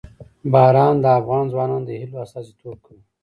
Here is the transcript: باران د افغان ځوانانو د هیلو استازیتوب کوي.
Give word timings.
باران 0.53 0.95
د 1.03 1.05
افغان 1.19 1.43
ځوانانو 1.53 1.85
د 1.87 1.91
هیلو 1.99 2.17
استازیتوب 2.23 2.77
کوي. 2.85 3.01